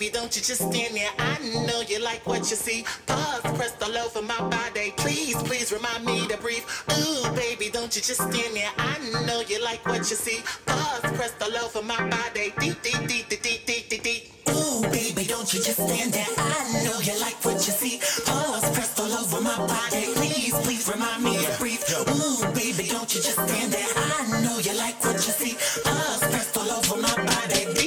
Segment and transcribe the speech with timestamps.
[0.00, 1.10] baby, don't you just stand there.
[1.18, 2.84] I know you like what you see.
[3.06, 4.94] Pause press the low for my body.
[4.96, 6.64] Please, please remind me to breathe.
[6.96, 8.70] Ooh, baby, don't you just stand there.
[8.78, 10.40] I know you like what you see.
[10.64, 12.54] Pause press the low for my body.
[12.58, 14.22] Deep, deep, deep, deep, deep, deep, deep, deep.
[14.48, 16.32] Ooh, baby, don't you just stand there.
[16.38, 18.00] I know you like what you see.
[18.24, 20.14] Pause press the low for my body.
[20.16, 21.84] Please, please remind me to breathe.
[22.08, 23.92] Ooh, baby, don't you just stand there.
[23.96, 25.54] I know you like what you see.
[25.84, 27.79] Pause press the low for my body.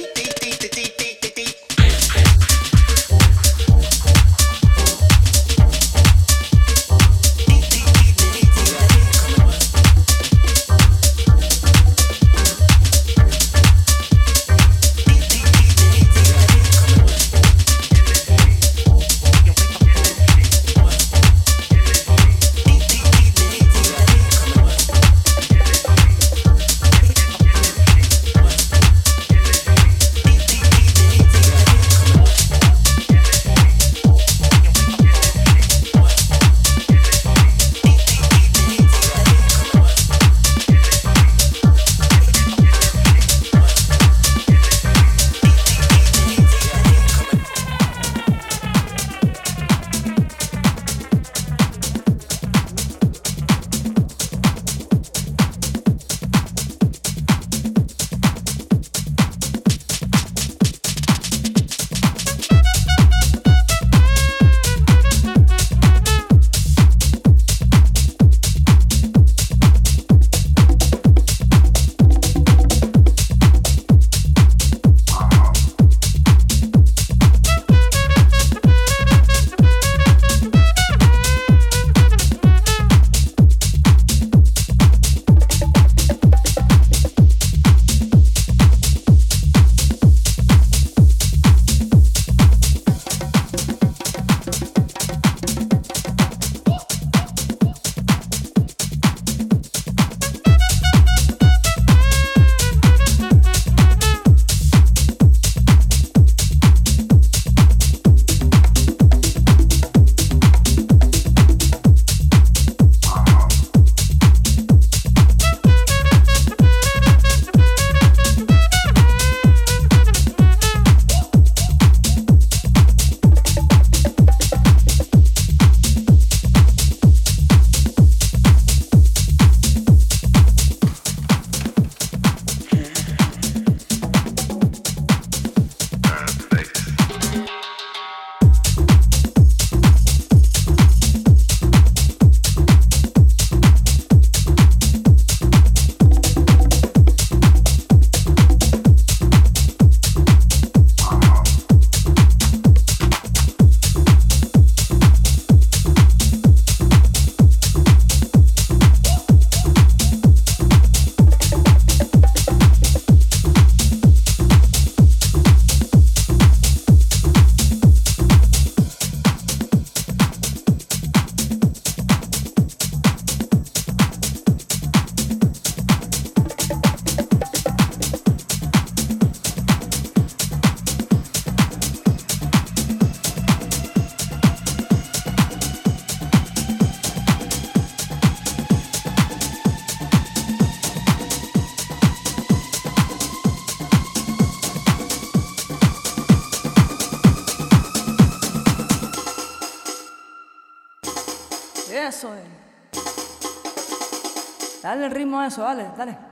[205.76, 206.23] 来，咱来。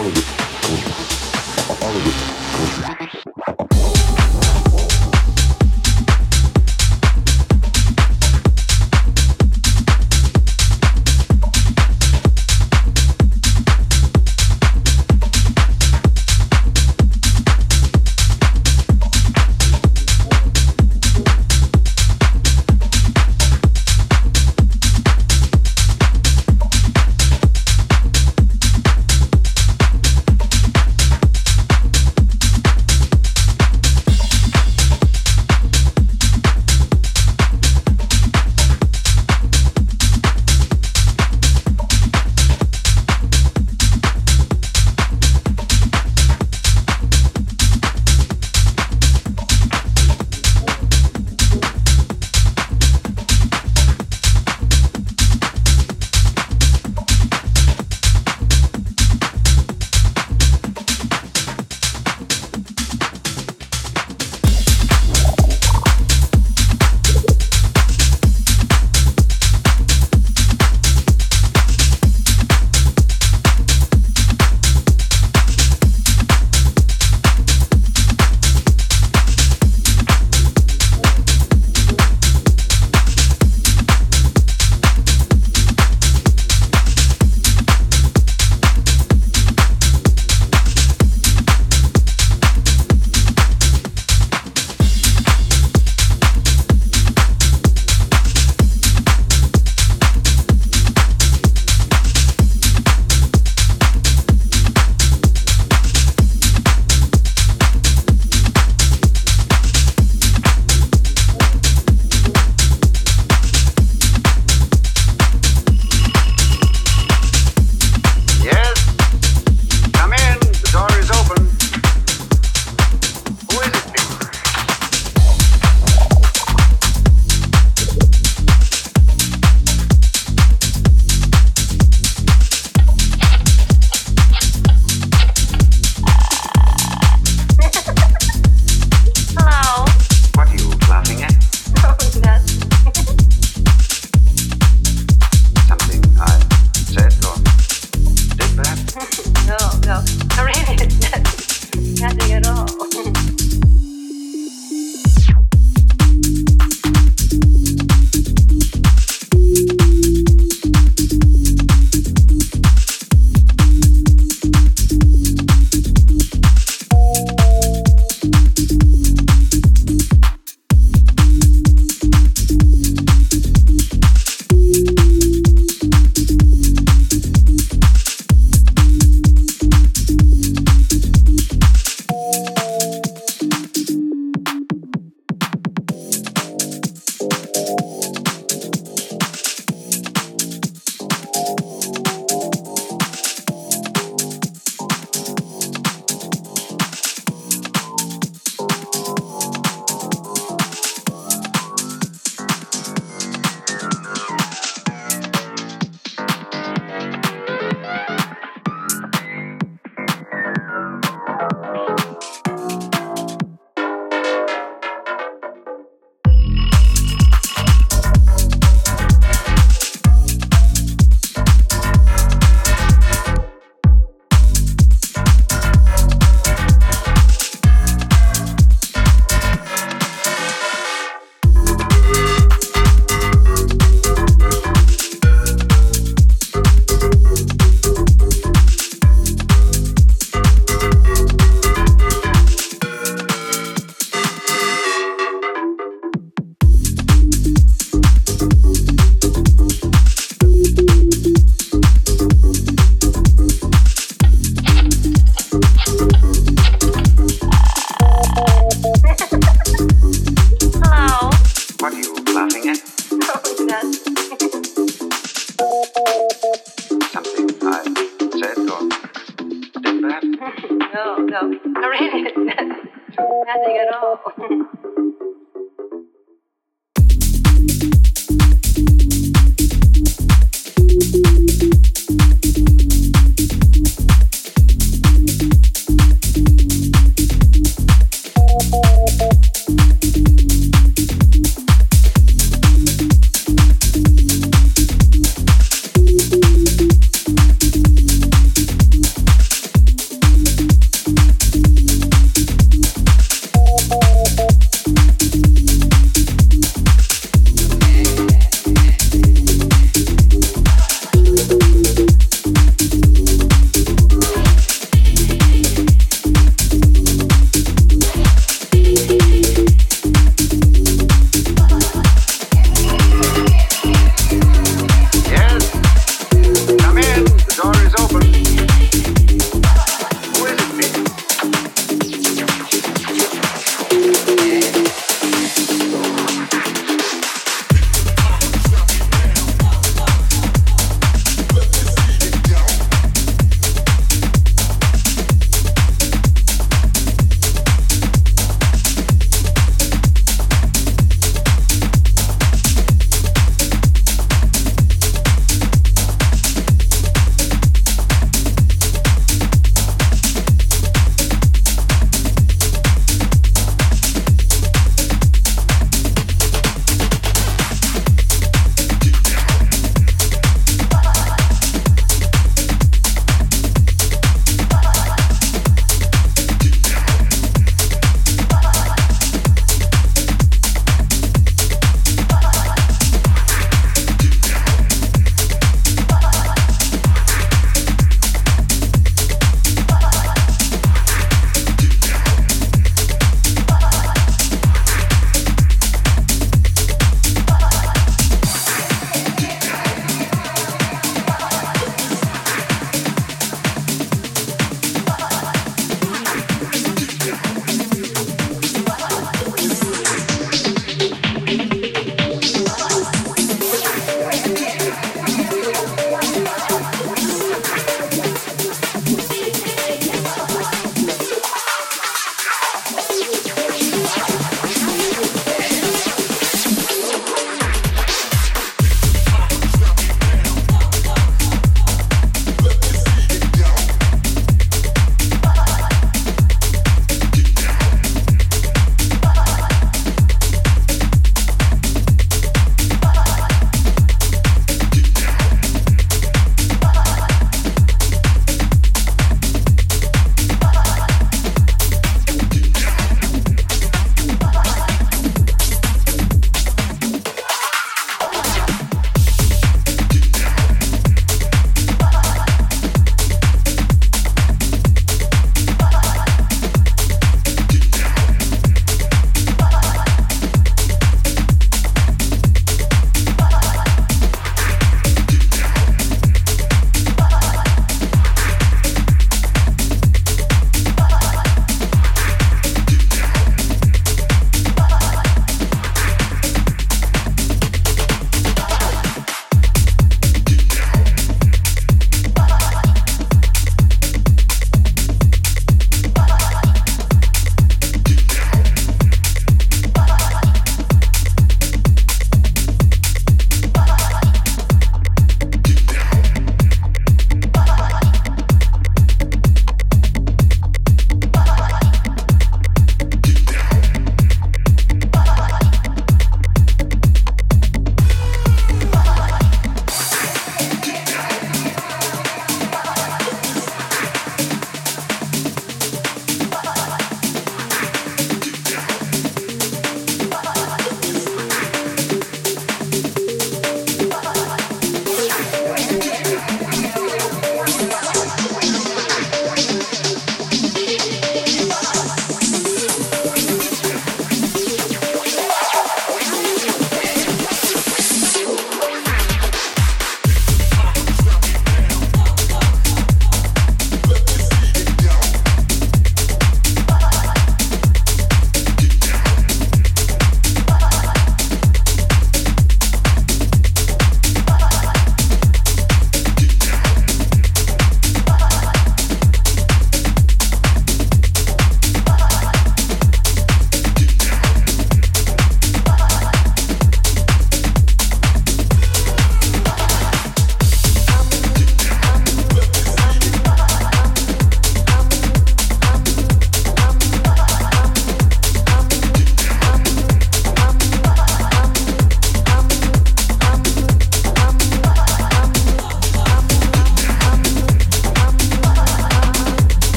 [0.00, 0.24] all of it,
[1.68, 3.39] all of it, all of it.